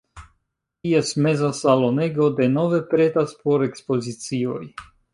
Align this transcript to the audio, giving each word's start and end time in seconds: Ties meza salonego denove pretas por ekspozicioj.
Ties 0.85 1.11
meza 1.25 1.51
salonego 1.59 2.31
denove 2.41 2.83
pretas 2.95 3.39
por 3.45 3.71
ekspozicioj. 3.71 4.61